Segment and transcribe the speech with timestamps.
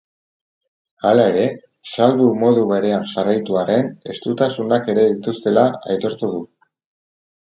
[1.09, 1.43] Hala ere,
[1.91, 6.43] salbu modu berean jarraitu arren estutasunak ere dituztela aitortu du.